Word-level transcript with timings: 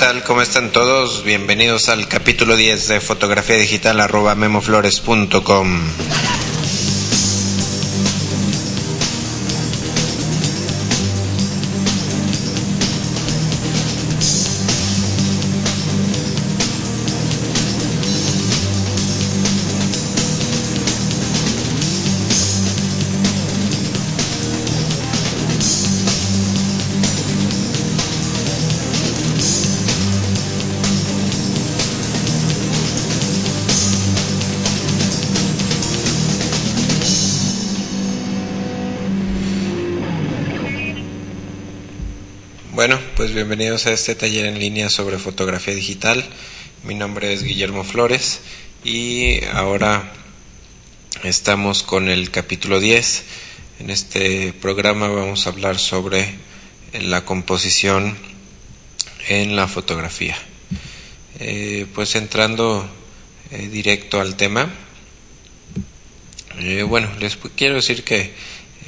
tal? 0.00 0.24
¿Cómo 0.24 0.40
están 0.40 0.72
todos? 0.72 1.24
Bienvenidos 1.24 1.90
al 1.90 2.08
capítulo 2.08 2.56
10 2.56 2.88
de 2.88 3.00
fotografía 3.02 3.56
digital 3.56 4.00
arroba 4.00 4.34
memoflores.com. 4.34 5.82
Bueno, 42.80 42.98
pues 43.14 43.34
bienvenidos 43.34 43.84
a 43.84 43.92
este 43.92 44.14
taller 44.14 44.46
en 44.46 44.58
línea 44.58 44.88
sobre 44.88 45.18
fotografía 45.18 45.74
digital. 45.74 46.24
Mi 46.82 46.94
nombre 46.94 47.34
es 47.34 47.42
Guillermo 47.42 47.84
Flores 47.84 48.40
y 48.82 49.44
ahora 49.52 50.14
estamos 51.22 51.82
con 51.82 52.08
el 52.08 52.30
capítulo 52.30 52.80
10. 52.80 53.24
En 53.80 53.90
este 53.90 54.54
programa 54.54 55.08
vamos 55.08 55.44
a 55.44 55.50
hablar 55.50 55.78
sobre 55.78 56.32
la 56.98 57.26
composición 57.26 58.16
en 59.28 59.56
la 59.56 59.68
fotografía. 59.68 60.38
Eh, 61.38 61.84
pues 61.94 62.14
entrando 62.14 62.88
eh, 63.50 63.68
directo 63.68 64.22
al 64.22 64.36
tema, 64.36 64.70
eh, 66.58 66.82
bueno, 66.82 67.10
les 67.18 67.36
quiero 67.56 67.74
decir 67.74 68.04
que 68.04 68.32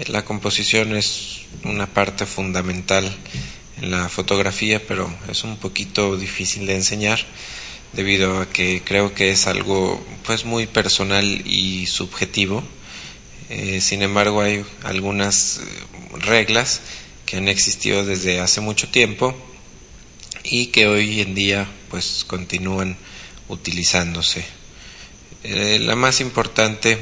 la 0.06 0.24
composición 0.24 0.96
es 0.96 1.42
una 1.64 1.86
parte 1.86 2.24
fundamental 2.24 3.14
la 3.82 4.08
fotografía, 4.08 4.80
pero 4.86 5.12
es 5.28 5.44
un 5.44 5.56
poquito 5.56 6.16
difícil 6.16 6.66
de 6.66 6.76
enseñar 6.76 7.20
debido 7.92 8.40
a 8.40 8.48
que 8.48 8.82
creo 8.84 9.14
que 9.14 9.30
es 9.30 9.46
algo 9.46 10.04
pues 10.24 10.44
muy 10.44 10.66
personal 10.66 11.42
y 11.46 11.86
subjetivo. 11.86 12.62
Eh, 13.50 13.80
sin 13.80 14.02
embargo, 14.02 14.40
hay 14.40 14.64
algunas 14.84 15.58
eh, 15.58 15.62
reglas 16.20 16.80
que 17.26 17.36
han 17.36 17.48
existido 17.48 18.04
desde 18.04 18.40
hace 18.40 18.60
mucho 18.60 18.88
tiempo 18.88 19.34
y 20.44 20.66
que 20.66 20.86
hoy 20.86 21.20
en 21.20 21.34
día 21.34 21.68
pues 21.90 22.24
continúan 22.26 22.96
utilizándose. 23.48 24.44
Eh, 25.44 25.78
la 25.80 25.96
más 25.96 26.20
importante, 26.20 26.98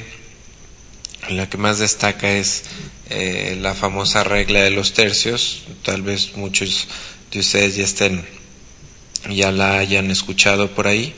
la 1.29 1.49
que 1.49 1.59
más 1.59 1.79
destaca 1.79 2.31
es 2.31 2.65
eh, 3.11 3.59
la 3.61 3.75
famosa 3.75 4.25
regla 4.25 4.63
de 4.63 4.71
los 4.71 4.93
tercios. 4.93 5.65
Tal 5.83 6.03
vez 6.03 6.37
muchos 6.37 6.89
de 7.31 7.41
ustedes 7.41 7.77
ya 7.77 7.85
estén, 7.85 8.25
ya 9.29 9.53
la 9.53 9.79
hayan 9.79 10.11
escuchado 10.11 10.71
por 10.71 10.87
ahí. 10.87 11.15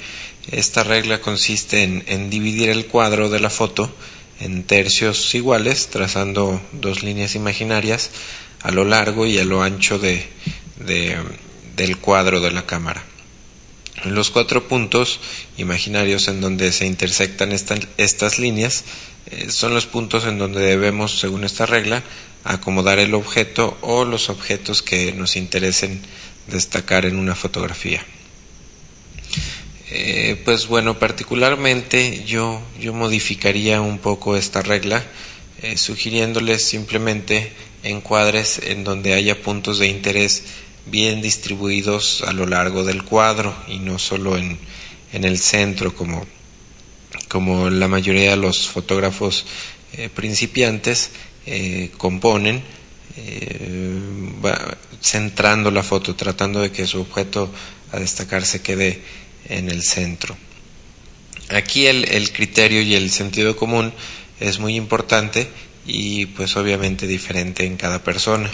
Esta 0.51 0.83
regla 0.83 1.21
consiste 1.21 1.83
en, 1.83 2.31
dividir 2.31 2.69
el 2.69 2.87
cuadro 2.87 3.31
de 3.31 3.41
la 3.41 3.51
foto 3.51 3.95
en 4.41 4.65
tercios 4.65 5.35
iguales, 5.35 5.89
trazando 5.89 6.61
dos 6.73 7.03
líneas 7.03 7.37
imaginarias 7.37 8.11
a 8.63 8.73
lo 8.73 8.85
largo 8.85 9.27
y 9.27 9.39
a 9.39 9.45
lo 9.45 9.63
ancho 9.63 9.99
de, 9.99 10.27
del 11.77 11.97
cuadro 11.99 12.41
de 12.41 12.51
la 12.51 12.67
cámara. 12.67 13.05
Los 14.05 14.31
cuatro 14.31 14.67
puntos 14.67 15.21
imaginarios 15.59 16.27
en 16.27 16.41
donde 16.41 16.73
se 16.73 16.87
intersectan 16.87 17.53
estas 17.53 18.39
líneas 18.41 18.85
eh, 19.31 19.51
son 19.51 19.75
los 19.75 19.87
puntos 19.87 20.25
en 20.25 20.39
donde 20.39 20.61
debemos, 20.61 21.19
según 21.19 21.45
esta 21.45 21.67
regla, 21.67 22.03
acomodar 22.45 22.99
el 22.99 23.15
objeto 23.15 23.79
o 23.81 24.05
los 24.05 24.29
objetos 24.29 24.83
que 24.83 25.13
nos 25.13 25.37
interesen 25.37 26.01
destacar 26.49 27.07
en 27.07 27.17
una 27.17 27.35
fotografía. 27.35 28.05
Eh, 29.91 30.41
pues 30.45 30.67
bueno, 30.69 30.99
particularmente 30.99 32.25
yo, 32.25 32.63
yo 32.81 32.95
modificaría 32.95 33.81
un 33.81 33.99
poco 33.99 34.37
esta 34.37 34.63
regla, 34.63 35.05
eh, 35.61 35.77
sugiriéndoles 35.77 36.65
simplemente 36.65 37.53
encuadres 37.83 38.61
en 38.65 38.85
donde 38.85 39.13
haya 39.13 39.43
puntos 39.43 39.79
de 39.79 39.89
interés 39.89 40.45
bien 40.87 41.21
distribuidos 41.23 42.23
a 42.23 42.33
lo 42.33 42.47
largo 42.47 42.85
del 42.85 43.05
cuadro 43.05 43.55
y 43.69 43.79
no 43.79 43.99
solo 43.99 44.37
en, 44.37 44.59
en 45.13 45.25
el 45.25 45.39
centro 45.39 45.95
como 45.95 46.27
como 47.33 47.71
la 47.71 47.89
mayoría 47.89 48.33
de 48.33 48.37
los 48.37 48.69
fotógrafos 48.69 49.47
eh, 49.95 50.11
principiantes 50.15 51.13
eh, 51.47 51.91
componen, 51.97 52.63
eh, 53.17 53.99
centrando 55.01 55.71
la 55.71 55.83
foto, 55.83 56.15
tratando 56.15 56.61
de 56.61 56.71
que 56.71 56.87
su 56.87 57.01
objeto 57.01 57.51
a 57.91 57.99
destacar 57.99 58.45
se 58.45 58.61
quede 58.61 59.01
en 59.49 59.71
el 59.71 59.83
centro. 59.83 60.37
Aquí 61.49 61.87
el, 61.87 62.33
criterio 62.33 62.83
y 62.83 62.97
el 62.97 63.11
sentido 63.11 63.57
común 63.57 63.95
es 64.39 64.59
muy 64.59 64.77
importante 64.77 65.49
y 65.87 66.27
pues 66.27 66.55
obviamente 66.57 67.07
diferente 67.07 67.65
en 67.65 67.79
cada 67.79 68.05
persona. 68.05 68.51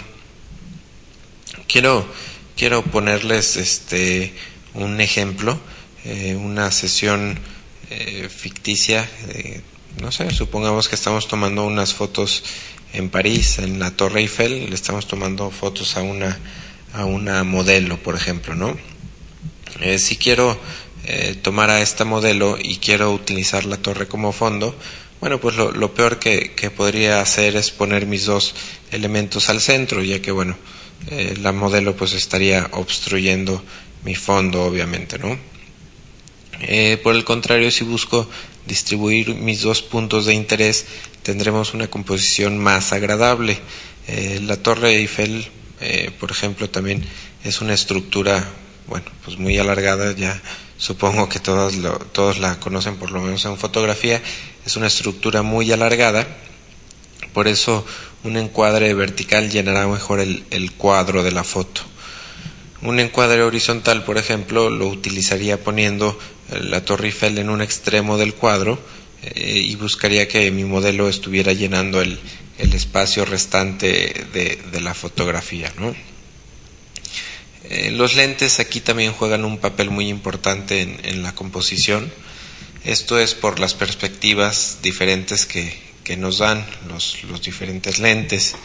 Quiero, 1.67 2.07
quiero 2.55 2.81
ponerles 2.81 3.57
este, 3.57 4.31
un 4.73 5.01
ejemplo, 5.01 5.59
una 6.37 6.71
sesión 6.71 7.37
eh, 7.89 8.29
ficticia. 8.29 9.09
no 10.01 10.11
sé, 10.11 10.31
supongamos 10.31 10.87
que 10.87 10.95
estamos 10.95 11.27
tomando 11.27 11.65
unas 11.65 11.93
fotos 11.93 12.43
en 12.93 13.09
París, 13.09 13.59
en 13.59 13.79
la 13.79 13.91
Torre 13.91 14.21
Eiffel, 14.21 14.69
le 14.69 14.75
estamos 14.75 15.07
tomando 15.07 15.49
fotos 15.51 15.97
a 15.97 16.01
una, 16.01 16.39
a 16.93 17.05
una 17.05 17.43
modelo, 17.43 17.97
por 17.97 18.15
ejemplo, 18.15 18.55
¿no? 18.55 18.77
Eh, 19.81 19.99
si 19.99 20.17
quiero 20.17 20.59
eh, 21.05 21.35
tomar 21.41 21.69
a 21.69 21.81
esta 21.81 22.05
modelo 22.05 22.57
y 22.61 22.77
quiero 22.77 23.11
utilizar 23.11 23.65
la 23.65 23.77
torre 23.77 24.07
como 24.07 24.31
fondo, 24.31 24.75
bueno, 25.19 25.39
pues 25.39 25.55
lo, 25.55 25.93
peor 25.93 26.17
que, 26.19 26.71
podría 26.75 27.21
hacer 27.21 27.55
es 27.55 27.71
poner 27.71 28.05
mis 28.05 28.25
dos 28.25 28.55
elementos 28.91 29.49
al 29.49 29.59
centro, 29.59 30.01
ya 30.01 30.21
que, 30.21 30.31
bueno, 30.31 30.55
la 31.41 31.51
modelo 31.51 31.95
pues 31.95 32.13
estaría 32.13 32.69
obstruyendo 32.71 33.61
mi 34.05 34.15
fondo, 34.15 34.63
obviamente, 34.63 35.19
¿no? 35.19 35.37
Eh, 36.61 36.99
por 37.01 37.15
el 37.15 37.23
contrario, 37.23 37.71
si 37.71 37.83
busco 37.83 38.27
distribuir 38.65 39.35
mis 39.35 39.61
dos 39.61 39.81
puntos 39.81 40.25
de 40.25 40.33
interés, 40.33 40.85
tendremos 41.23 41.73
una 41.73 41.87
composición 41.87 42.57
más 42.57 42.91
agradable. 42.91 43.59
Eh, 44.07 44.41
la 44.43 44.57
Torre 44.57 44.95
Eiffel, 44.95 45.47
eh, 45.81 46.11
por 46.19 46.31
ejemplo, 46.31 46.69
también 46.69 47.05
es 47.43 47.61
una 47.61 47.73
estructura, 47.73 48.47
bueno, 48.87 49.05
pues 49.23 49.37
muy 49.37 49.57
alargada, 49.57 50.13
ya 50.15 50.41
supongo 50.77 51.29
que 51.29 51.39
todos, 51.39 51.75
todos 52.11 52.39
la 52.39 52.59
conocen 52.59 52.97
por 52.97 53.11
lo 53.11 53.21
menos 53.21 53.45
en 53.45 53.57
fotografía, 53.57 54.21
es 54.65 54.75
una 54.75 54.87
estructura 54.87 55.41
muy 55.41 55.71
alargada, 55.71 56.27
por 57.33 57.47
eso 57.47 57.85
un 58.23 58.37
encuadre 58.37 58.93
vertical 58.93 59.49
llenará 59.49 59.87
mejor 59.87 60.19
el 60.19 60.71
cuadro 60.77 61.23
de 61.23 61.31
la 61.31 61.43
foto. 61.43 61.81
Un 62.81 62.99
encuadre 62.99 63.43
horizontal, 63.43 64.03
por 64.05 64.17
ejemplo, 64.17 64.69
lo 64.69 64.87
utilizaría 64.87 65.61
poniendo 65.61 66.17
la 66.51 66.83
Torre 66.83 67.07
Eiffel 67.07 67.37
en 67.37 67.49
un 67.49 67.61
extremo 67.61 68.17
del 68.17 68.33
cuadro 68.33 68.79
eh, 69.23 69.57
y 69.57 69.75
buscaría 69.75 70.27
que 70.27 70.49
mi 70.51 70.63
modelo 70.63 71.09
estuviera 71.09 71.53
llenando 71.53 72.01
el, 72.01 72.19
el 72.57 72.73
espacio 72.73 73.25
restante 73.25 74.25
de, 74.33 74.59
de 74.71 74.81
la 74.81 74.93
fotografía. 74.93 75.71
¿no? 75.77 75.95
Eh, 77.69 77.91
los 77.91 78.15
lentes 78.15 78.59
aquí 78.59 78.81
también 78.81 79.13
juegan 79.13 79.45
un 79.45 79.59
papel 79.59 79.91
muy 79.91 80.09
importante 80.09 80.81
en, 80.81 80.99
en, 81.03 81.21
la 81.21 81.35
composición. 81.35 82.11
Esto 82.83 83.19
es 83.19 83.35
por 83.35 83.59
las 83.59 83.75
perspectivas 83.75 84.79
diferentes 84.81 85.45
que, 85.45 85.77
que 86.03 86.17
nos 86.17 86.39
dan 86.39 86.65
los, 86.87 87.23
los, 87.25 87.43
diferentes 87.43 87.99
lentes. 87.99 88.55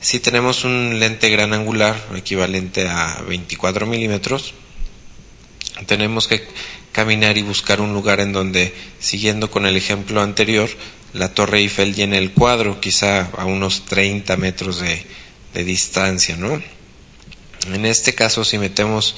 Si 0.00 0.18
tenemos 0.18 0.64
un 0.64 0.98
lente 0.98 1.28
gran 1.28 1.52
angular 1.52 1.94
equivalente 2.16 2.88
a 2.88 3.22
24 3.28 3.86
milímetros, 3.86 4.54
tenemos 5.86 6.28
que 6.28 6.46
caminar 6.92 7.38
y 7.38 7.42
buscar 7.42 7.80
un 7.80 7.92
lugar 7.92 8.20
en 8.20 8.32
donde, 8.32 8.74
siguiendo 9.00 9.50
con 9.50 9.66
el 9.66 9.76
ejemplo 9.76 10.20
anterior, 10.22 10.68
la 11.12 11.34
Torre 11.34 11.58
Eiffel 11.58 11.94
llene 11.94 12.18
el 12.18 12.32
cuadro, 12.32 12.80
quizá 12.80 13.30
a 13.36 13.44
unos 13.44 13.84
30 13.86 14.36
metros 14.36 14.80
de, 14.80 15.04
de 15.54 15.64
distancia, 15.64 16.36
¿no? 16.36 16.62
En 17.72 17.86
este 17.86 18.14
caso, 18.14 18.44
si 18.44 18.58
metemos 18.58 19.14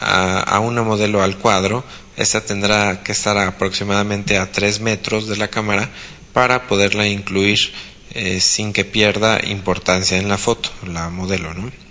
a, 0.00 0.40
a, 0.40 0.60
una 0.60 0.82
modelo 0.82 1.22
al 1.22 1.38
cuadro, 1.38 1.84
esta 2.16 2.40
tendrá 2.40 3.02
que 3.02 3.12
estar 3.12 3.36
aproximadamente 3.38 4.38
a 4.38 4.50
3 4.50 4.80
metros 4.80 5.28
de 5.28 5.36
la 5.36 5.48
cámara 5.48 5.90
para 6.32 6.66
poderla 6.66 7.06
incluir 7.06 7.72
eh, 8.10 8.40
sin 8.40 8.72
que 8.72 8.84
pierda 8.84 9.40
importancia 9.44 10.18
en 10.18 10.28
la 10.28 10.38
foto, 10.38 10.70
la 10.86 11.10
modelo, 11.10 11.54
¿no? 11.54 11.83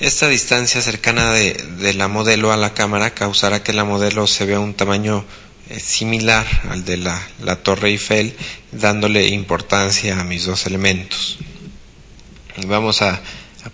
Esta 0.00 0.28
distancia 0.28 0.80
cercana 0.80 1.32
de, 1.32 1.92
la 1.94 2.06
modelo 2.06 2.52
a 2.52 2.56
la 2.56 2.72
cámara 2.72 3.14
causará 3.14 3.64
que 3.64 3.72
la 3.72 3.82
modelo 3.82 4.28
se 4.28 4.46
vea 4.46 4.60
un 4.60 4.74
tamaño 4.74 5.24
eh, 5.70 5.80
similar 5.80 6.46
al 6.70 6.84
de 6.84 6.98
la, 6.98 7.20
Torre 7.64 7.88
Eiffel, 7.88 8.36
dándole 8.70 9.26
importancia 9.26 10.20
a 10.20 10.24
mis 10.24 10.44
dos 10.44 10.66
elementos. 10.66 11.38
Vamos 12.68 13.02
a, 13.02 13.20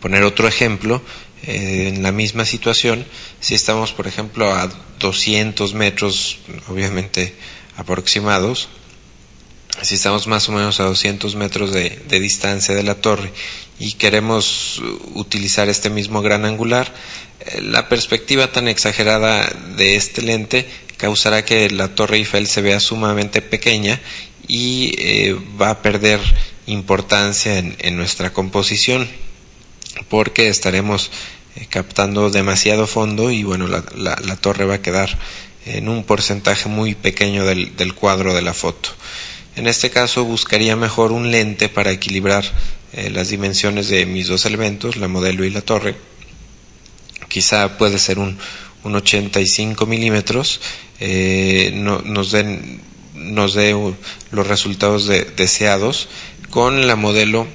poner 0.01 0.23
otro 0.23 0.49
ejemplo. 0.49 1.03
Eh, 1.43 1.89
en 1.95 2.03
la 2.03 2.11
misma 2.11 2.47
situación, 2.47 3.05
si 3.41 3.55
estamos, 3.55 3.93
por 3.93 4.07
ejemplo, 4.07 4.51
a 4.51 4.71
200 5.01 5.75
metros, 5.75 6.39
obviamente 6.69 7.35
aproximados, 7.77 8.71
si 9.83 9.97
estamos 9.97 10.27
más 10.27 10.49
o 10.49 10.53
menos 10.53 10.81
a 10.81 10.85
200 10.85 11.35
metros 11.35 11.73
de, 11.73 11.91
distancia 12.09 12.75
de 12.75 12.83
la 12.83 12.95
torre 12.95 13.33
y 13.79 13.93
queremos 13.93 14.81
utilizar 15.15 15.69
este 15.69 15.91
mismo 15.91 16.23
gran 16.23 16.45
angular, 16.45 16.93
eh, 17.41 17.61
la 17.61 17.89
perspectiva 17.89 18.53
tan 18.53 18.69
exagerada 18.69 19.47
de 19.77 19.97
este 19.97 20.23
lente 20.23 20.67
causará 20.97 21.45
que 21.45 21.69
la 21.71 21.95
torre 21.95 22.19
Eiffel 22.19 22.47
se 22.47 22.63
vea 22.63 22.81
sumamente 22.81 23.43
pequeña 23.43 24.01
y 24.47 24.95
eh, 24.99 25.37
va 25.61 25.71
a 25.71 25.83
perder 25.83 26.21
importancia 26.67 27.59
en, 27.59 27.97
nuestra 27.97 28.33
composición 28.33 29.09
porque 30.09 30.49
estaremos 30.49 31.11
eh, 31.57 31.67
captando 31.69 32.31
demasiado 32.31 32.87
fondo 32.87 33.31
y 33.31 33.43
bueno 33.43 33.67
la, 33.69 34.37
torre 34.37 34.65
va 34.65 34.75
a 34.75 34.83
quedar 34.83 35.19
en 35.67 35.89
un 35.89 36.05
porcentaje 36.05 36.69
muy 36.69 36.95
pequeño 36.95 37.45
del 37.45 37.95
cuadro 37.95 38.35
de 38.35 38.43
la 38.43 38.55
foto. 38.55 38.91
En 39.57 39.67
este 39.67 39.91
caso 39.91 40.25
buscaría 40.25 40.77
mejor 40.77 41.13
un 41.13 41.31
lente 41.31 41.69
para 41.69 41.93
equilibrar 41.93 42.45
eh, 42.97 43.11
las 43.11 43.29
dimensiones 43.29 43.89
de 43.89 44.07
mis 44.07 44.29
dos 44.29 44.47
elementos, 44.47 44.97
la 44.97 45.09
modelo 45.09 45.45
y 45.45 45.51
la 45.51 45.61
torre. 45.61 45.95
Quizá 47.29 47.77
puede 47.79 47.99
ser 47.99 48.19
un, 48.19 48.39
un 48.85 48.95
85 48.95 49.87
milímetros, 49.87 50.61
eh, 51.01 51.73
nos, 51.75 52.31
den, 52.31 52.81
nos 53.15 53.55
dé 53.55 53.75
los 54.31 54.47
resultados 54.47 55.07
deseados 55.07 56.09
con 56.51 56.87
la 56.87 56.97
modelo 56.97 57.47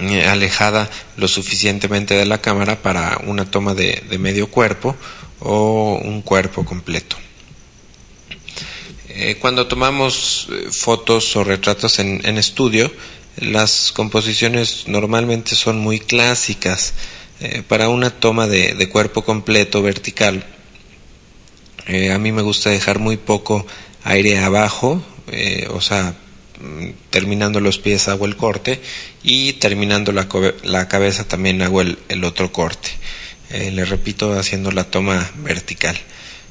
eh, 0.00 0.26
alejada 0.26 0.90
lo 1.16 1.28
suficientemente 1.28 2.14
de 2.14 2.26
la 2.26 2.40
cámara 2.40 2.82
para 2.82 3.20
una 3.26 3.50
toma 3.50 3.74
de 3.74 4.18
medio 4.18 4.48
cuerpo 4.48 4.96
o 5.40 6.00
un 6.02 6.22
cuerpo 6.22 6.64
completo. 6.64 7.16
Cuando 9.40 9.68
tomamos 9.68 10.48
fotos 10.72 11.36
o 11.36 11.44
retratos 11.44 12.00
en, 12.00 12.36
estudio, 12.36 12.90
las 13.36 13.92
composiciones 13.92 14.86
normalmente 14.86 15.54
son 15.54 15.78
muy 15.78 16.00
clásicas. 16.00 16.94
Eh, 17.40 17.62
para 17.66 17.88
una 17.88 18.10
toma 18.10 18.46
de, 18.46 18.88
cuerpo 18.88 19.24
completo 19.24 19.82
vertical, 19.82 20.44
a 21.86 22.18
mí 22.18 22.32
me 22.32 22.42
gusta 22.42 22.70
dejar 22.70 22.98
muy 22.98 23.16
poco 23.16 23.66
aire 24.04 24.38
abajo, 24.38 25.02
o 25.70 25.80
sea, 25.80 26.14
mm, 26.60 26.88
terminando 27.10 27.60
los 27.60 27.78
pies 27.78 28.08
hago 28.08 28.24
el 28.24 28.36
corte 28.36 28.80
y 29.22 29.54
terminando 29.54 30.12
la, 30.12 30.88
cabeza 30.88 31.28
también 31.28 31.60
hago 31.60 31.82
el, 31.82 31.98
el 32.08 32.24
otro 32.24 32.52
corte. 32.52 32.90
le 33.50 33.84
repito, 33.84 34.32
haciendo 34.38 34.70
la 34.70 34.84
toma 34.84 35.30
vertical 35.36 35.98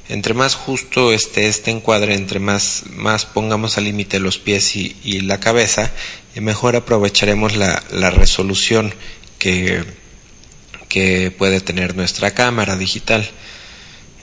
entre 0.08 0.34
más 0.34 0.54
justo 0.54 1.12
esté 1.12 1.46
este 1.46 1.70
encuadre, 1.70 2.14
entre 2.14 2.38
más, 2.38 2.82
más 2.90 3.24
pongamos 3.24 3.78
al 3.78 3.84
límite 3.84 4.20
los 4.20 4.38
pies 4.38 4.76
y, 4.76 5.20
la 5.22 5.40
cabeza, 5.40 5.84
eh, 5.84 5.90
mejor 6.40 6.76
aprovecharemos 6.76 7.56
la, 7.56 8.10
resolución 8.10 8.94
que, 9.38 9.84
puede 11.38 11.60
tener 11.60 11.96
nuestra 11.96 12.32
cámara 12.32 12.76
digital. 12.76 13.28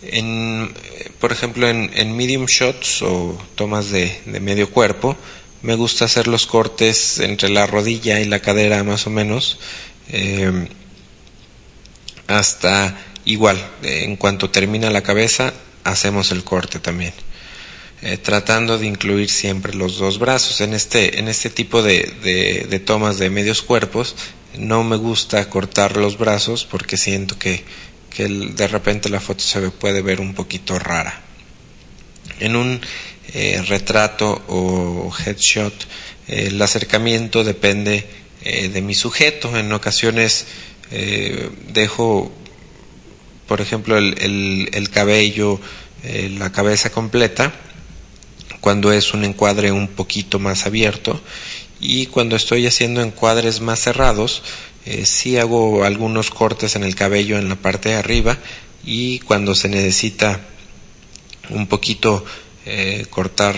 En, 0.04 0.74
por 1.19 1.31
ejemplo, 1.31 1.69
en, 1.69 2.16
medium 2.16 2.46
shots 2.46 3.02
o 3.02 3.38
tomas 3.56 3.92
de, 3.92 4.22
medio 4.25 4.69
cuerpo, 4.72 5.18
me 5.62 5.75
gusta 5.75 6.06
hacer 6.06 6.28
los 6.28 6.48
cortes 6.48 7.19
entre 7.19 7.50
la 7.50 7.68
rodilla 7.68 8.19
y 8.19 8.25
la 8.25 8.40
cadera 8.40 8.84
más 8.84 9.06
o 9.06 9.10
menos, 9.10 9.60
eh, 10.10 10.68
hasta 12.28 12.98
igual, 13.25 13.63
en 13.84 14.16
cuanto 14.16 14.50
termina 14.50 14.90
la 14.90 15.04
cabeza, 15.04 15.54
hacemos 15.84 16.31
el 16.31 16.44
corte 16.44 16.80
también. 16.80 17.13
Eh, 18.03 18.18
tratando 18.18 18.80
de 18.80 18.88
incluir 18.88 19.30
siempre 19.30 19.75
los 19.75 19.98
dos 19.98 20.18
brazos. 20.18 20.62
En 20.62 20.74
este, 20.74 21.19
en 21.19 21.27
este 21.27 21.50
tipo 21.50 21.83
de, 21.83 22.68
de, 22.68 22.80
tomas 22.80 23.19
de 23.19 23.30
medios 23.30 23.62
cuerpos 23.62 24.15
no 24.57 24.83
me 24.83 24.95
gusta 24.95 25.48
cortar 25.50 25.98
los 25.98 26.18
brazos 26.18 26.65
porque 26.65 26.98
siento 26.98 27.38
que, 27.38 27.63
que 28.09 28.27
de 28.27 28.68
repente 28.68 29.09
la 29.09 29.19
foto 29.19 29.44
se 29.44 29.69
puede 29.69 30.01
ver 30.01 30.19
un 30.19 30.33
poquito 30.33 30.80
rara. 30.80 31.21
En 32.39 32.56
un 32.56 32.81
eh, 33.33 33.62
retrato 33.68 34.44
o 34.48 35.13
headshot 35.24 35.74
eh, 36.27 36.48
el 36.48 36.62
acercamiento 36.62 37.44
depende 37.44 38.06
de 38.44 38.81
mi 38.81 38.95
sujeto. 38.95 39.56
En 39.56 39.71
ocasiones 39.71 40.48
dejo 41.71 42.31
por 43.51 43.59
ejemplo, 43.59 43.98
el, 43.98 44.69
el, 44.71 44.89
cabello, 44.92 45.59
eh, 46.06 46.33
la 46.39 46.53
cabeza 46.53 46.89
completa, 46.89 47.51
cuando 48.62 48.94
es 48.94 49.13
un 49.13 49.25
encuadre 49.25 49.72
un 49.72 49.88
poquito 49.88 50.40
más 50.40 50.66
abierto 50.66 51.19
y 51.80 52.06
cuando 52.06 52.36
estoy 52.36 52.68
haciendo 52.68 53.02
encuadres 53.02 53.60
más 53.60 53.80
cerrados, 53.80 54.44
eh, 54.86 55.06
sí 55.06 55.38
hago 55.38 55.84
algunos 55.84 56.30
cortes 56.30 56.75
en 56.75 56.84
el 56.84 56.96
cabello 56.96 57.38
en 57.38 57.50
la 57.50 57.56
parte 57.56 57.90
de 57.90 57.96
arriba 57.96 58.38
y 58.86 59.19
cuando 59.19 59.56
se 59.56 59.68
necesita 59.68 60.42
un 61.50 61.68
poquito 61.68 62.24
eh, 62.66 63.06
cortar 63.10 63.56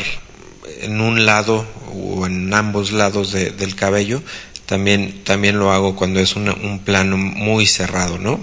en 0.81 1.01
un 1.01 1.25
lado 1.25 1.65
o 1.93 2.25
en 2.25 2.53
ambos 2.53 2.91
lados 2.91 3.33
del 3.33 3.75
cabello, 3.75 4.23
también, 4.65 5.23
también 5.23 5.59
lo 5.59 5.71
hago 5.71 5.95
cuando 5.95 6.19
es 6.19 6.35
un 6.35 6.81
plano 6.83 7.17
muy 7.17 7.67
cerrado, 7.67 8.17
¿no? 8.17 8.39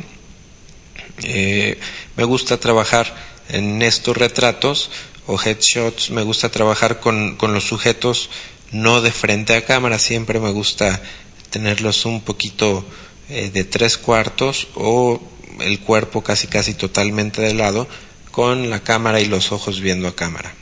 Eh, 1.23 1.79
me 2.17 2.25
gusta 2.25 2.59
trabajar 2.59 3.15
en 3.49 3.83
estos 3.83 4.17
retratos 4.17 4.91
o 5.27 5.39
headshots, 5.39 6.11
me 6.11 6.23
gusta 6.23 6.51
trabajar 6.51 7.01
con, 7.01 7.37
los 7.41 7.65
sujetos 7.65 8.31
no 8.73 9.01
de 9.01 9.11
frente 9.11 9.55
a 9.55 9.65
cámara, 9.65 9.99
siempre 9.99 10.41
me 10.41 10.51
gusta 10.51 11.03
tenerlos 11.51 12.05
un 12.05 12.21
poquito 12.21 12.85
eh, 13.29 13.51
de 13.53 13.65
tres 13.65 13.99
cuartos 13.99 14.69
o 14.75 15.21
el 15.61 15.81
cuerpo 15.81 16.23
casi 16.23 16.47
casi 16.47 16.75
totalmente 16.75 17.43
de 17.43 17.55
lado 17.55 17.89
con 18.31 18.71
la 18.71 18.83
cámara 18.83 19.21
y 19.21 19.27
los 19.27 19.51
ojos 19.53 19.81
viendo 19.81 20.09
a 20.09 20.15
cámara. 20.15 20.55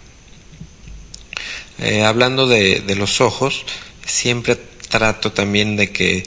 Eh, 1.78 2.02
hablando 2.02 2.48
de, 2.48 2.82
los 2.96 3.20
ojos, 3.20 3.64
siempre 4.04 4.56
trato 4.88 5.32
también 5.32 5.76
de 5.76 5.92
que 5.92 6.24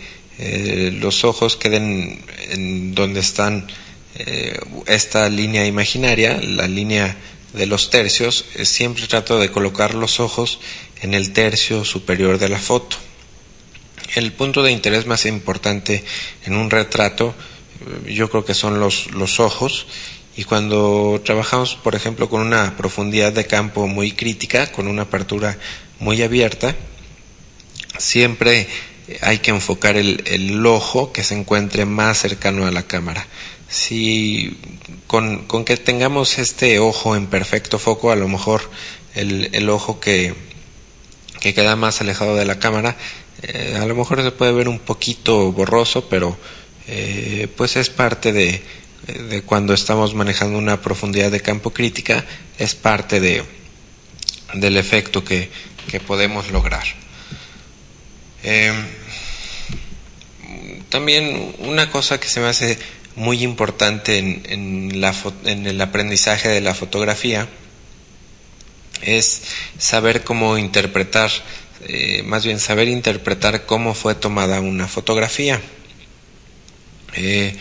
los 1.00 1.24
ojos 1.24 1.56
queden 1.56 2.24
en 2.50 2.96
donde 2.96 3.20
están 3.20 3.68
eh, 4.16 4.60
esta 4.88 5.30
línea 5.30 5.66
imaginaria, 5.66 6.40
la 6.42 6.68
línea 6.68 7.16
de 7.54 7.66
los 7.66 7.90
tercios, 7.90 8.46
siempre 8.64 9.08
trato 9.08 9.40
de 9.40 9.52
colocar 9.52 9.94
los 9.94 10.20
ojos 10.20 10.60
en 11.02 11.14
el 11.14 11.34
tercio 11.34 11.84
superior 11.84 12.38
de 12.38 12.50
la 12.50 12.60
foto. 12.60 12.98
El 14.16 14.32
punto 14.34 14.64
de 14.64 14.72
interés 14.72 15.06
más 15.06 15.26
importante 15.26 16.04
en 16.46 16.56
un 16.56 16.70
retrato 16.70 17.34
eh, 17.82 18.14
yo 18.14 18.30
creo 18.30 18.46
que 18.46 18.54
son 18.54 18.80
los, 18.80 19.12
los 19.12 19.40
ojos 19.40 19.88
y 20.36 20.44
cuando 20.44 21.22
trabajamos 21.24 21.76
por 21.76 21.96
ejemplo 21.96 22.30
con 22.30 22.42
una 22.42 22.78
profundidad 22.78 23.34
de 23.34 23.48
campo 23.48 23.88
muy 23.88 24.12
crítica, 24.12 24.72
con 24.72 24.88
una 24.88 25.04
apertura 25.04 25.58
muy 26.00 26.22
abierta, 26.22 26.76
siempre 27.98 28.68
hay 29.22 29.40
que 29.40 29.52
enfocar 29.52 29.98
el, 29.98 30.24
el 30.26 30.66
ojo 30.66 31.12
que 31.12 31.24
se 31.24 31.38
encuentre 31.38 31.86
más 31.86 32.20
cercano 32.20 32.66
a 32.66 32.72
la 32.72 32.84
cámara 32.84 33.28
si 33.72 34.58
con, 35.08 35.48
que 35.66 35.78
tengamos 35.78 36.38
este 36.38 36.80
ojo 36.80 37.16
en 37.16 37.28
perfecto 37.28 37.80
foco, 37.80 38.12
a 38.12 38.18
lo 38.18 38.28
mejor 38.28 38.70
el, 39.16 39.50
el 39.54 39.70
ojo 39.70 40.00
que, 40.02 40.36
que, 41.40 41.54
queda 41.54 41.78
más 41.78 42.02
alejado 42.02 42.36
de 42.36 42.46
la 42.46 42.60
cámara, 42.60 42.98
eh, 43.42 43.78
a 43.80 43.86
lo 43.86 43.96
mejor 43.96 44.22
se 44.22 44.32
puede 44.32 44.52
ver 44.52 44.68
un 44.68 44.80
poquito 44.80 45.54
borroso, 45.54 46.10
pero 46.10 46.38
eh, 46.88 47.48
pues 47.56 47.78
es 47.78 47.90
parte 47.90 48.34
de, 48.34 48.62
de, 49.08 49.42
cuando 49.44 49.74
estamos 49.74 50.14
manejando 50.14 50.58
una 50.58 50.82
profundidad 50.82 51.32
de 51.32 51.40
campo 51.40 51.72
crítica, 51.72 52.26
es 52.60 52.76
parte 52.76 53.22
de, 53.22 53.44
del 54.54 54.76
efecto 54.76 55.24
que, 55.24 55.50
que 55.90 56.02
podemos 56.02 56.52
lograr. 56.52 56.84
Eh, 58.44 58.74
también 60.90 61.56
una 61.60 61.90
cosa 61.90 62.20
que 62.20 62.28
se 62.28 62.42
me 62.42 62.48
hace 62.48 62.78
muy 63.22 63.44
importante 63.44 64.18
en, 64.18 64.42
en, 64.50 65.00
la, 65.00 65.16
en 65.46 65.68
el 65.68 65.80
aprendizaje 65.80 66.50
de 66.50 66.60
la 66.60 66.74
fotografía 66.74 67.48
es 69.04 69.44
saber 69.78 70.24
cómo 70.24 70.58
interpretar, 70.58 71.30
eh, 71.88 72.24
más 72.26 72.44
bien 72.44 72.60
saber 72.60 72.88
interpretar 72.88 73.68
cómo 73.68 73.94
fue 73.94 74.16
tomada 74.16 74.60
una 74.60 74.88
fotografía. 74.88 75.62
Eh, 77.14 77.56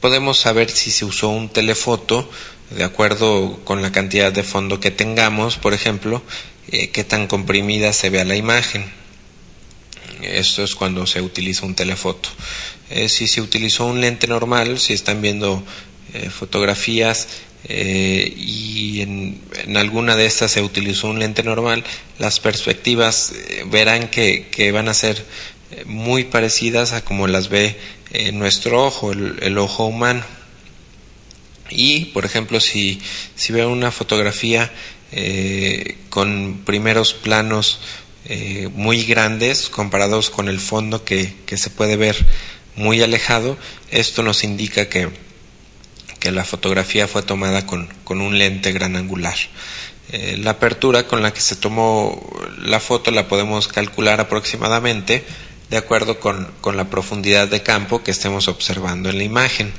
podemos 0.00 0.40
saber 0.40 0.68
si 0.70 0.90
se 0.90 1.04
usó 1.04 1.28
un 1.28 1.48
telefoto 1.50 2.28
de 2.70 2.82
acuerdo 2.82 3.60
con 3.62 3.82
la 3.82 3.92
cantidad 3.92 4.32
de 4.32 4.42
fondo 4.42 4.80
que 4.80 4.90
tengamos, 4.90 5.56
por 5.56 5.72
ejemplo, 5.72 6.20
qué 6.68 7.04
tan 7.04 7.28
comprimida 7.28 7.92
se 7.92 8.10
vea 8.10 8.24
la 8.24 8.34
imagen. 8.34 8.92
Esto 10.22 10.64
es 10.64 10.74
cuando 10.74 11.06
se 11.06 11.20
utiliza 11.20 11.64
un 11.64 11.76
telefoto. 11.76 12.28
Si 13.08 13.28
se 13.28 13.40
utilizó 13.40 13.86
un 13.86 14.00
lente 14.00 14.26
normal, 14.26 14.78
si 14.78 14.92
están 14.92 15.22
viendo 15.22 15.62
fotografías 16.30 17.28
eh, 17.64 18.32
y 18.36 19.00
en, 19.02 19.40
alguna 19.76 20.16
de 20.16 20.26
estas 20.26 20.52
se 20.52 20.62
utilizó 20.62 21.08
un 21.08 21.18
lente 21.18 21.42
normal, 21.42 21.84
las 22.18 22.40
perspectivas 22.40 23.32
eh, 23.32 23.64
verán 23.66 24.08
que, 24.08 24.48
que, 24.50 24.72
van 24.72 24.88
a 24.88 24.94
ser 24.94 25.24
eh, 25.70 25.84
muy 25.84 26.24
parecidas 26.24 26.92
a 26.92 27.04
como 27.04 27.26
las 27.26 27.48
ve 27.48 27.76
nuestro 28.32 28.84
ojo, 28.84 29.12
el, 29.12 29.56
ojo 29.58 29.84
humano. 29.84 30.24
Y, 31.68 32.06
por 32.06 32.24
ejemplo, 32.24 32.58
si, 32.58 33.00
si 33.36 33.52
veo 33.52 33.70
una 33.70 33.92
fotografía 33.92 34.72
con 36.08 36.62
primeros 36.64 37.14
planos 37.14 37.78
muy 38.72 39.04
grandes 39.04 39.68
comparados 39.68 40.28
con 40.28 40.48
el 40.48 40.58
fondo 40.58 41.04
que, 41.04 41.34
que 41.46 41.56
se 41.56 41.70
puede 41.70 41.94
ver 41.94 42.16
muy 42.76 43.02
alejado, 43.02 43.56
esto 43.90 44.22
nos 44.22 44.44
indica 44.44 44.88
que, 44.88 45.08
que 46.18 46.30
la 46.30 46.44
fotografía 46.44 47.08
fue 47.08 47.22
tomada 47.22 47.66
con, 47.66 47.88
un 48.08 48.38
lente 48.38 48.72
gran 48.72 48.96
angular. 48.96 49.36
Eh, 50.12 50.36
la 50.38 50.52
apertura 50.52 51.06
con 51.06 51.22
la 51.22 51.32
que 51.32 51.40
se 51.40 51.56
tomó 51.56 52.28
la 52.58 52.80
foto 52.80 53.10
la 53.12 53.28
podemos 53.28 53.68
calcular 53.68 54.20
aproximadamente 54.20 55.24
de 55.70 55.76
acuerdo 55.76 56.18
con, 56.18 56.48
la 56.74 56.90
profundidad 56.90 57.46
de 57.48 57.62
campo 57.62 58.02
que 58.02 58.10
estemos 58.10 58.48
observando 58.48 59.08
en 59.08 59.18
la 59.18 59.24
imagen. 59.24 59.72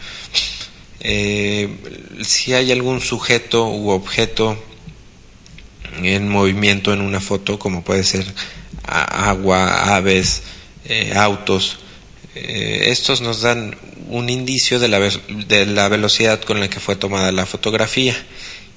Eh, 1.02 1.70
si 2.24 2.54
hay 2.54 2.72
algún 2.72 3.02
sujeto 3.02 3.68
u 3.68 3.90
objeto 3.90 4.58
en 6.02 6.30
movimiento 6.30 6.94
en 6.94 7.02
una 7.02 7.20
foto, 7.20 7.60
como 7.60 7.84
puede 7.84 8.04
ser 8.04 8.26
agua, 8.84 9.96
aves, 9.96 10.44
eh, 10.86 11.14
autos, 11.16 11.80
estos 12.36 13.22
nos 13.22 13.42
dan 13.42 13.76
un 14.08 14.30
indicio 14.30 14.80
de 14.80 14.88
la, 14.88 15.00
de 15.00 15.66
la 15.66 15.88
velocidad 15.90 16.42
con 16.42 16.60
la 16.60 16.70
que 16.70 16.80
fue 16.80 16.96
tomada 16.96 17.32
la 17.32 17.46
fotografía. 17.46 18.16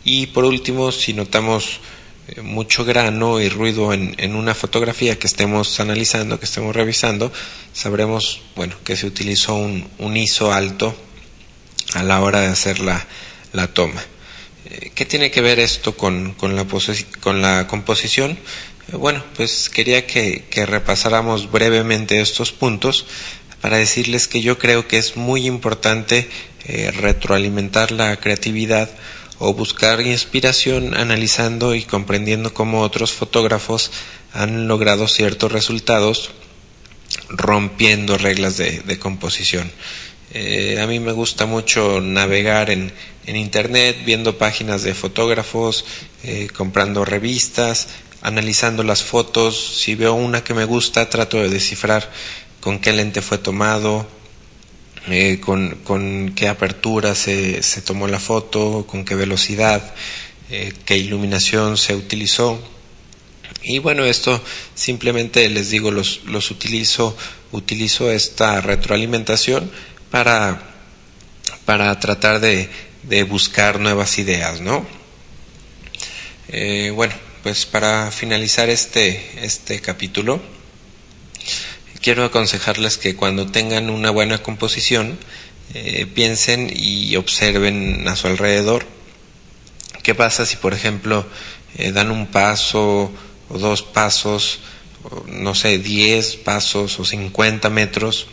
Y 0.04 0.26
por 0.26 0.44
último, 0.44 0.92
si 0.92 1.12
notamos 1.12 1.80
eh, 2.28 2.40
mucho 2.40 2.84
grano 2.84 3.40
y 3.40 3.48
ruido 3.48 3.92
en, 3.92 4.14
en, 4.18 4.34
una 4.34 4.54
fotografía 4.54 5.18
que 5.18 5.26
estemos 5.26 5.78
analizando, 5.80 6.38
que 6.38 6.46
estemos 6.46 6.74
revisando, 6.74 7.32
sabremos 7.72 8.40
bueno, 8.56 8.76
que 8.84 8.96
se 8.96 9.06
utilizó 9.06 9.54
un, 9.54 9.88
un 9.98 10.16
ISO 10.16 10.52
alto 10.52 10.96
a 11.94 12.02
la 12.02 12.22
hora 12.22 12.40
de 12.40 12.46
hacer 12.46 12.80
la, 12.80 13.06
la 13.52 13.66
toma. 13.68 14.02
Eh, 14.66 14.90
¿Qué 14.94 15.04
tiene 15.04 15.30
que 15.30 15.42
ver 15.42 15.58
esto 15.58 15.96
con, 15.96 16.32
con, 16.32 16.56
la, 16.56 16.66
con 17.20 17.42
la 17.42 17.66
composición? 17.66 18.38
Eh, 18.92 18.96
bueno, 18.96 19.22
pues 19.36 19.68
quería 19.68 20.06
que, 20.06 20.44
que 20.48 20.64
repasáramos 20.64 21.50
brevemente 21.50 22.20
estos 22.20 22.52
puntos 22.52 23.06
para 23.64 23.78
decirles 23.78 24.28
que 24.28 24.42
yo 24.42 24.58
creo 24.58 24.86
que 24.86 24.98
es 24.98 25.16
muy 25.16 25.46
importante 25.46 26.28
eh, 26.66 26.90
retroalimentar 26.90 27.92
la 27.92 28.14
creatividad 28.16 28.90
o 29.38 29.54
buscar 29.54 30.02
inspiración 30.02 30.94
analizando 30.94 31.74
y 31.74 31.82
comprendiendo 31.84 32.52
cómo 32.52 32.82
otros 32.82 33.12
fotógrafos 33.12 33.90
han 34.34 34.68
logrado 34.68 35.08
ciertos 35.08 35.50
resultados 35.50 36.32
rompiendo 37.30 38.18
reglas 38.18 38.58
de, 38.58 38.98
composición. 38.98 39.72
Eh, 40.34 40.78
a 40.82 40.86
mí 40.86 41.00
me 41.00 41.12
gusta 41.12 41.46
mucho 41.46 42.02
navegar 42.02 42.68
en, 42.68 42.92
internet, 43.26 43.96
viendo 44.04 44.36
páginas 44.36 44.82
de 44.82 44.92
fotógrafos, 44.92 45.86
eh, 46.22 46.48
comprando 46.54 47.06
revistas, 47.06 47.88
analizando 48.20 48.82
las 48.82 49.02
fotos. 49.02 49.78
Si 49.78 49.94
veo 49.94 50.12
una 50.12 50.44
que 50.44 50.52
me 50.52 50.66
gusta, 50.66 51.08
trato 51.08 51.38
de 51.38 51.48
descifrar 51.48 52.10
con 52.64 52.78
qué 52.78 52.94
lente 52.94 53.20
fue 53.20 53.36
tomado, 53.36 54.06
eh, 55.10 55.38
con, 55.38 56.32
qué 56.34 56.48
apertura 56.48 57.14
se, 57.14 57.62
se, 57.62 57.82
tomó 57.82 58.08
la 58.08 58.18
foto, 58.18 58.86
con 58.86 59.04
qué 59.04 59.14
velocidad, 59.14 59.94
eh, 60.50 60.72
qué 60.86 60.96
iluminación 60.96 61.76
se 61.76 61.94
utilizó. 61.94 62.58
Y 63.62 63.80
bueno, 63.80 64.06
esto 64.06 64.42
simplemente 64.74 65.46
les 65.50 65.68
digo, 65.68 65.90
los, 65.90 66.22
los 66.24 66.50
utilizo, 66.50 67.14
utilizo 67.52 68.10
esta 68.10 68.62
retroalimentación 68.62 69.70
para, 70.10 70.62
para 71.66 72.00
tratar 72.00 72.40
de, 72.40 72.70
de 73.02 73.24
buscar 73.24 73.78
nuevas 73.78 74.18
ideas, 74.18 74.62
¿no? 74.62 74.86
Eh, 76.48 76.92
bueno, 76.94 77.12
pues 77.42 77.66
para 77.66 78.10
finalizar 78.10 78.70
este, 78.70 79.44
este 79.44 79.82
capítulo, 79.82 80.40
quiero 82.04 82.26
aconsejarles 82.26 82.98
que 82.98 83.16
cuando 83.16 83.46
tengan 83.46 83.88
una 83.88 84.10
buena 84.10 84.42
composición, 84.42 85.18
eh, 85.72 86.04
piensen 86.04 86.70
y 86.70 87.16
observen 87.16 88.06
a 88.06 88.14
su 88.14 88.26
alrededor. 88.26 88.86
¿Qué 90.02 90.14
pasa 90.14 90.44
si, 90.44 90.56
por 90.56 90.74
ejemplo, 90.74 91.24
eh, 91.78 91.92
dan 91.92 92.10
un 92.10 92.26
paso 92.26 93.10
o 93.48 93.58
dos 93.58 93.80
pasos, 93.80 94.58
no 95.28 95.54
sé, 95.54 95.78
diez 95.78 96.36
pasos 96.36 97.00
o 97.00 97.06
cincuenta 97.06 97.70
metros, 97.70 98.26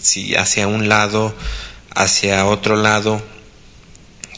si 0.00 0.36
hacia 0.36 0.68
un 0.68 0.88
lado, 0.88 1.34
hacia 1.96 2.46
otro 2.46 2.76
lado? 2.76 3.20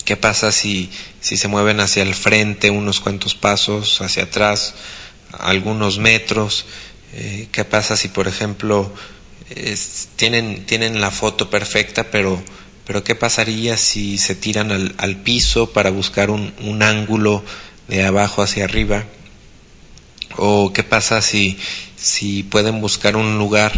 ¿Qué 0.07 0.17
pasa 0.17 0.51
si, 0.51 0.91
si 1.21 1.37
se 1.37 1.49
mueven 1.49 1.79
hacia 1.79 2.03
el 2.03 2.15
frente 2.15 2.71
unos 2.71 3.01
cuantos 3.01 3.35
pasos, 3.35 4.01
hacia 4.01 4.23
atrás 4.23 4.73
algunos 5.31 5.99
metros? 5.99 6.65
Eh, 7.17 7.47
¿Qué 7.53 7.65
pasa 7.65 7.97
si, 7.97 8.09
por 8.09 8.27
ejemplo, 8.27 8.93
tienen, 10.17 10.67
tienen 10.67 11.01
la 11.01 11.13
foto 11.13 11.49
perfecta, 11.49 12.11
pero, 12.11 12.43
pero 12.87 13.05
qué 13.05 13.15
pasaría 13.15 13.77
si 13.77 14.19
se 14.19 14.35
tiran 14.35 14.73
al, 14.73 14.95
al 14.99 15.17
piso 15.19 15.73
para 15.73 15.91
buscar 15.91 16.31
un, 16.31 16.53
un, 16.61 16.83
ángulo 16.83 17.45
de 17.87 18.05
abajo 18.05 18.43
hacia 18.43 18.65
arriba? 18.65 19.05
¿O 20.37 20.73
qué 20.73 20.83
pasa 20.83 21.23
si, 21.23 21.57
si 21.97 22.43
pueden 22.43 22.81
buscar 22.81 23.15
un 23.15 23.39
lugar 23.39 23.73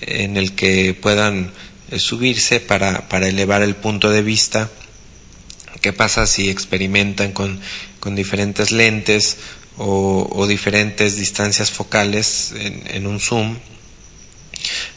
en 0.00 0.36
el 0.36 0.56
que 0.56 0.92
puedan 1.00 1.52
eh, 1.92 2.00
subirse 2.00 2.58
para, 2.58 3.08
para 3.08 3.28
elevar 3.28 3.62
el 3.62 3.76
punto 3.76 4.10
de 4.10 4.22
vista? 4.22 4.70
¿Qué 5.80 5.92
pasa 5.92 6.26
si 6.26 6.50
experimentan 6.50 7.30
con, 7.30 7.60
con 8.00 8.16
diferentes 8.16 8.72
lentes 8.72 9.36
o, 9.78 10.46
diferentes 10.46 11.16
distancias 11.16 11.70
focales 11.70 12.52
en, 12.54 13.06
un 13.06 13.20
zoom. 13.20 13.58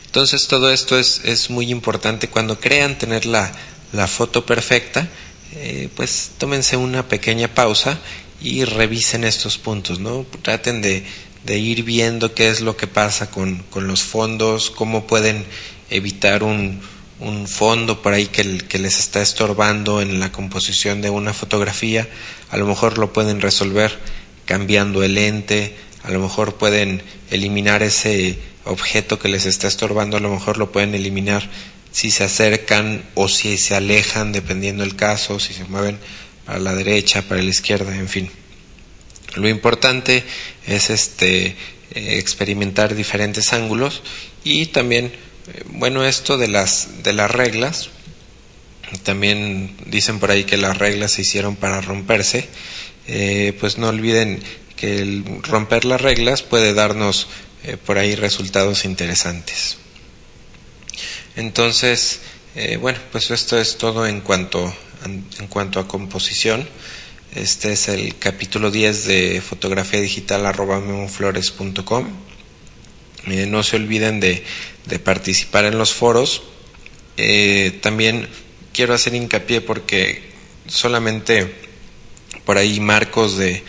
Entonces 0.06 0.48
todo 0.48 0.72
esto 0.72 0.98
es, 0.98 1.22
es, 1.24 1.50
muy 1.50 1.72
importante. 1.72 2.30
Cuando 2.30 2.60
crean 2.60 2.98
tener 2.98 3.26
la, 3.26 3.52
la 3.92 4.08
foto 4.08 4.46
perfecta, 4.46 5.08
eh, 5.54 5.90
pues 5.96 6.32
tómense 6.38 6.78
una 6.78 7.08
pequeña 7.08 7.48
pausa 7.48 8.00
y 8.42 8.66
revisen 8.66 9.24
estos 9.24 9.58
puntos, 9.58 10.00
¿no? 10.00 10.26
Traten 10.42 10.82
de, 10.82 11.06
de 11.46 11.58
ir 11.60 11.84
viendo 11.84 12.34
qué 12.34 12.50
es 12.50 12.62
lo 12.62 12.76
que 12.76 12.88
pasa 12.88 13.30
con, 13.30 13.60
con 13.70 13.88
los 13.88 14.04
fondos, 14.04 14.72
cómo 14.72 15.08
pueden 15.08 15.46
evitar 15.90 16.44
un, 16.44 16.82
un 17.20 17.48
fondo 17.48 18.02
por 18.02 18.14
ahí 18.14 18.28
que, 18.28 18.58
que, 18.58 18.80
les 18.80 19.00
está 19.00 19.22
estorbando 19.22 20.02
en 20.02 20.20
la 20.20 20.32
composición 20.32 21.02
de 21.02 21.10
una 21.10 21.34
fotografía, 21.34 22.08
a 22.50 22.58
lo 22.58 22.66
mejor 22.66 22.98
lo 22.98 23.14
pueden 23.14 23.42
resolver 23.42 23.98
cambiando 24.46 25.04
el 25.04 25.16
lente, 25.16 25.76
a 26.04 26.12
lo 26.12 26.20
mejor 26.20 26.56
pueden 26.56 27.02
eliminar 27.32 27.84
ese 27.84 28.38
objeto 28.64 29.20
que 29.20 29.30
les 29.30 29.46
está 29.46 29.68
estorbando, 29.68 30.18
a 30.18 30.20
lo 30.20 30.32
mejor 30.32 30.58
lo 30.58 30.72
pueden 30.72 30.96
eliminar 30.96 31.50
si 31.92 32.12
se 32.12 32.24
acercan 32.24 33.04
o 33.16 33.30
si 33.30 33.58
se 33.58 33.76
alejan, 33.76 34.32
dependiendo 34.32 34.84
el 34.84 34.96
caso, 34.96 35.40
si 35.40 35.54
se 35.54 35.64
mueven 35.66 35.98
para 36.46 36.60
la 36.60 36.76
derecha, 36.76 37.22
para 37.22 37.42
la 37.42 37.50
izquierda, 37.50 37.96
en 37.96 38.10
fin. 38.10 38.30
Lo 39.36 39.50
importante 39.50 40.24
es 40.68 40.90
este 40.90 41.56
eh, 41.96 42.18
experimentar 42.18 42.96
diferentes 42.96 43.54
ángulos 43.54 44.02
y 44.44 44.68
también 44.68 45.06
eh, 45.06 45.64
bueno 45.68 46.04
esto 46.06 46.38
de 46.38 46.48
las 46.48 47.04
de 47.04 47.14
las 47.14 47.32
reglas 47.32 47.90
también 49.04 49.76
dicen 49.86 50.20
por 50.20 50.32
ahí 50.32 50.44
que 50.44 50.58
las 50.58 50.78
reglas 50.78 51.14
se 51.14 51.22
hicieron 51.22 51.56
para 51.56 51.82
romperse 51.82 52.48
eh, 53.08 53.56
pues 53.60 53.78
no 53.78 53.90
olviden 53.90 54.42
que 54.76 55.00
el 55.00 55.24
romper 55.44 55.86
las 55.86 56.02
reglas 56.02 56.42
puede 56.42 56.74
darnos 56.74 57.28
eh, 57.64 57.78
por 57.78 57.98
ahí 57.98 58.16
resultados 58.16 58.86
interesantes. 58.86 59.78
Entonces, 61.36 62.22
eh, 62.56 62.78
bueno, 62.78 63.00
pues 63.12 63.32
esto 63.32 63.60
es 63.60 63.78
todo 63.78 64.08
en 64.08 64.22
cuanto, 64.22 64.74
en 65.06 65.48
cuanto 65.48 65.80
a 65.80 65.88
composición. 65.88 66.68
Este 67.36 67.74
es 67.74 67.90
el 67.90 68.18
capítulo 68.18 68.72
10 68.72 69.06
de 69.06 69.42
fotografía 69.42 70.00
digital 70.00 70.46
arroba 70.46 70.80
memoflores.com. 70.80 72.08
no 73.26 73.64
se 73.64 73.76
olviden 73.76 74.20
de, 74.20 74.44
de 74.86 75.00
participar 75.00 75.66
en 75.66 75.78
los 75.78 75.94
foros 75.94 76.44
también 77.82 78.28
quiero 78.74 78.94
hacer 78.94 79.16
hincapié 79.16 79.62
porque 79.62 80.22
solamente 80.68 81.65
por 82.46 82.58
ahí 82.58 82.80
Marcos 82.80 83.38
de, 83.38 83.64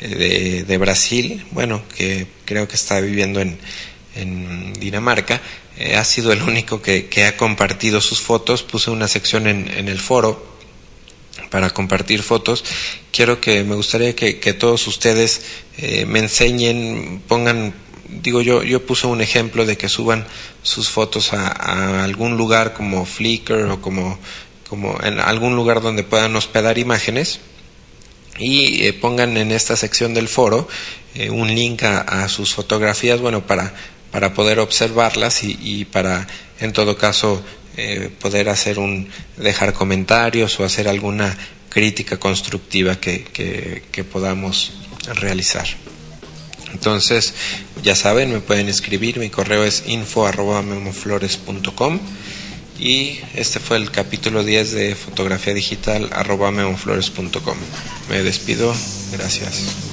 de, 0.00 0.78
Brasil, 0.78 1.44
bueno, 1.52 1.82
que 1.96 2.26
creo 2.44 2.66
que 2.66 2.74
está 2.76 3.00
viviendo 3.00 3.40
en, 3.40 3.58
en 4.16 4.72
Dinamarca, 4.74 5.40
eh, 5.78 5.96
ha 5.96 6.04
sido 6.04 6.32
el 6.32 6.42
único 6.42 6.82
que, 6.82 7.06
que, 7.06 7.24
ha 7.24 7.36
compartido 7.36 8.00
sus 8.00 8.20
fotos. 8.20 8.62
Puse 8.62 8.90
una 8.90 9.08
sección 9.08 9.46
en, 9.46 9.70
en 9.70 9.88
el 9.88 9.98
foro 10.00 10.44
para 11.50 11.70
compartir 11.70 12.22
fotos. 12.22 12.64
Quiero 13.10 13.40
que, 13.40 13.64
me 13.64 13.74
gustaría 13.74 14.14
que, 14.14 14.38
que 14.38 14.52
todos 14.52 14.86
ustedes 14.86 15.42
eh, 15.78 16.04
me 16.06 16.18
enseñen, 16.18 17.22
pongan, 17.28 17.74
digo 18.08 18.42
yo, 18.42 18.62
yo 18.62 18.84
puse 18.84 19.06
un 19.06 19.20
ejemplo 19.20 19.64
de 19.64 19.76
que 19.76 19.88
suban 19.88 20.26
sus 20.62 20.90
fotos 20.90 21.32
a, 21.32 21.48
a 21.48 22.04
algún 22.04 22.36
lugar 22.36 22.74
como 22.74 23.04
Flickr 23.06 23.70
o 23.70 23.80
como, 23.80 24.18
como 24.68 24.98
en 25.02 25.20
algún 25.20 25.56
lugar 25.56 25.80
donde 25.80 26.02
puedan 26.02 26.34
hospedar 26.36 26.78
imágenes 26.78 27.40
y 28.38 28.86
eh, 28.86 28.92
pongan 28.92 29.36
en 29.36 29.52
esta 29.52 29.76
sección 29.76 30.14
del 30.14 30.28
foro 30.28 30.68
eh, 31.14 31.30
un 31.30 31.54
link 31.54 31.82
a, 31.82 32.28
sus 32.28 32.54
fotografías, 32.54 33.20
bueno, 33.20 33.46
para, 33.46 33.74
para 34.10 34.32
poder 34.32 34.60
observarlas 34.60 35.42
y, 35.44 35.84
para, 35.84 36.26
en 36.58 36.72
todo 36.72 36.96
caso, 36.96 37.42
eh, 37.76 38.10
poder 38.18 38.48
hacer 38.48 38.78
un, 38.78 39.08
dejar 39.36 39.74
comentarios 39.74 40.58
o 40.58 40.64
hacer 40.64 40.88
alguna 40.88 41.36
crítica 41.68 42.18
constructiva 42.18 42.96
que, 42.98 43.24
que, 43.24 43.82
que 43.92 44.04
podamos 44.04 44.72
realizar. 45.14 45.66
Entonces, 46.72 47.34
ya 47.82 47.94
saben, 47.94 48.32
me 48.32 48.40
pueden 48.40 48.68
escribir, 48.70 49.18
mi 49.18 49.28
correo 49.28 49.64
es 49.64 49.84
info 49.86 50.26
arroba 50.26 50.62
memoflores.com 50.62 52.00
y 52.82 53.20
este 53.34 53.60
fue 53.60 53.76
el 53.76 53.92
capítulo 53.92 54.42
10 54.42 54.72
de 54.72 54.94
fotografía 54.96 55.54
digital 55.54 56.10
arroba 56.12 56.50
memoflores.com. 56.50 57.56
Me 58.10 58.22
despido, 58.24 58.74
gracias. 59.12 59.91